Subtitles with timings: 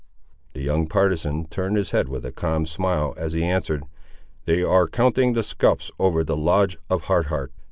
[0.55, 3.83] The young partisan turned his head with a calm smile as he answered
[4.45, 7.51] "They are counting the scalps over the lodge of Hard Heart!"